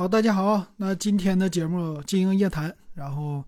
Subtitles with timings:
[0.00, 3.44] 好，大家好，那今天的节目《经营夜谈》，然后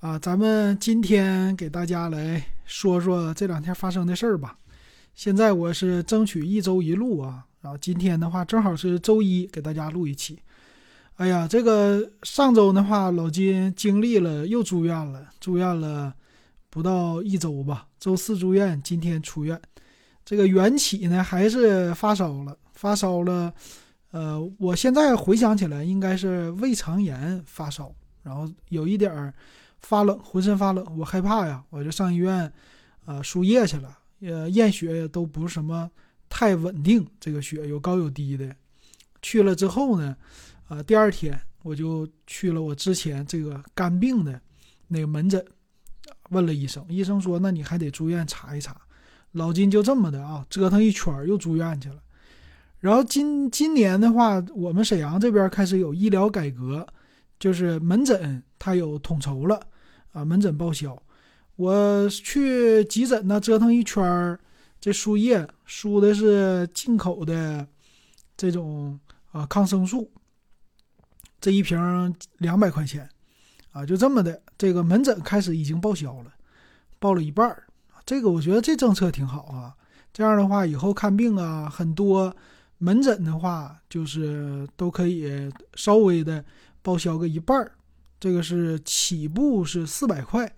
[0.00, 4.56] 啊，咱们今天给大家来说说这两天发生的事儿吧。
[5.14, 10.38] 现在我是争取一周一录啊，然后今天的话正好是周一，给大家录一期。
[11.16, 16.14] 哎呀，这个上周的话，老金经历了又住院了，住院了
[16.70, 19.60] 不到一周吧，周四住院，今天出院。
[20.24, 23.52] 这个缘起呢，还是发烧了，发烧了。
[24.12, 29.32] 呃，我现在回想起来，应该是胃肠炎发烧，然后有一点儿
[29.80, 32.52] 发冷，浑身发冷，我害怕呀，我就上医院，
[33.06, 35.90] 呃，输液去了，呃，验血都不是什么
[36.28, 38.54] 太稳定，这个血有高有低的。
[39.22, 40.16] 去了之后呢，
[40.68, 44.38] 呃，第二天我就去了我之前这个肝病的
[44.88, 45.42] 那个门诊，
[46.28, 48.78] 问了医生，医生说，那你还得住院查一查。
[49.32, 51.96] 老金就这么的啊，折腾一圈又住院去了。
[52.82, 56.84] 然后今今年的话，我们沈阳这边开始有医疗改革，
[57.38, 59.60] 就是门诊它有统筹了
[60.10, 61.00] 啊，门诊报销。
[61.54, 64.40] 我去急诊呢，折腾一圈儿，
[64.80, 67.64] 这输液输的是进口的
[68.36, 68.98] 这种
[69.30, 70.10] 啊抗生素，
[71.40, 73.08] 这一瓶两百块钱
[73.70, 74.42] 啊，就这么的。
[74.58, 76.32] 这个门诊开始已经报销了，
[76.98, 77.62] 报了一半儿。
[78.04, 79.72] 这个我觉得这政策挺好啊，
[80.12, 82.34] 这样的话以后看病啊很多。
[82.82, 86.44] 门诊的话，就是都可以稍微的
[86.82, 87.70] 报销个一半儿，
[88.18, 90.52] 这个是起步是四百块，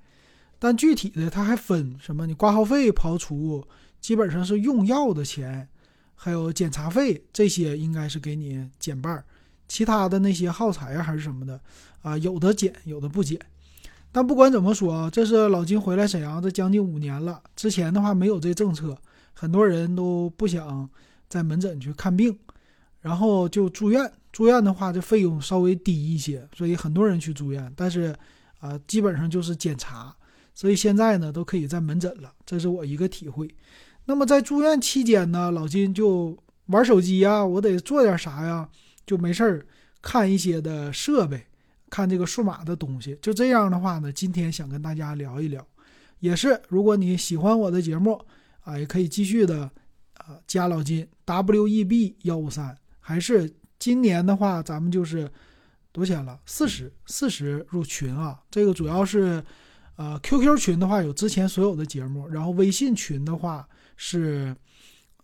[0.59, 2.27] 但具体的它还分什么？
[2.27, 3.63] 你挂号费刨除，
[4.01, 5.69] 基本上是用药的钱，
[6.15, 9.23] 还有检查费这些应该是给你减半儿，
[9.69, 11.61] 其他的那些耗材啊还是什么的
[12.01, 13.39] 啊，有的减，有的不减。
[14.11, 18.97] 但不管怎么说啊，这是老金回来沈阳这将近五年了，之前的话没有这政策，
[19.35, 20.89] 很多人都不想。
[21.35, 22.39] 在门诊去看病，
[23.01, 24.09] 然后就住院。
[24.31, 27.73] 住院的话，这费用稍微低一些，所以很多人去住院。
[27.75, 28.15] 但是，
[28.61, 30.15] 啊，基本上就是检查。
[30.55, 33.53] 所以现在呢，都可以在门诊了，这是我一个体会。
[34.05, 38.69] 那么在住院期间呢，老金就玩手机呀，我得做点啥呀？
[39.05, 39.67] 就没事儿
[40.01, 41.45] 看一些的设备，
[41.91, 43.19] 看这个数码的东西。
[43.21, 45.67] 就这样的话呢，今天想跟大家聊一聊，
[46.21, 48.21] 也是如果你喜欢我的节目
[48.63, 49.69] 啊，也可以继续的。
[50.15, 55.31] 啊，加老金 W E B 幺五三，还是今年的话，咱们就是
[55.93, 56.39] 多少钱了？
[56.47, 58.41] 四十四十入群啊。
[58.51, 59.43] 这个主要是，
[59.97, 64.57] 呃，Q Q 群的话有之前所有的节目，然后微信群的话是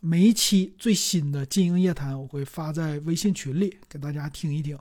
[0.00, 4.78] 每一期最新的经营夜谈，我会发在微信群里给大家听一听。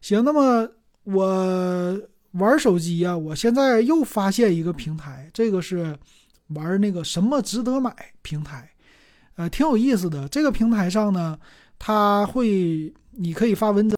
[0.00, 0.68] 行，那么
[1.04, 2.00] 我
[2.32, 5.98] 玩手机呀，我现在又发现一个平台，这个是
[6.48, 8.68] 玩那个什么值得买平台。
[9.36, 10.28] 呃，挺有意思的。
[10.28, 11.38] 这个平台上呢，
[11.78, 13.90] 它会，你可以发文字。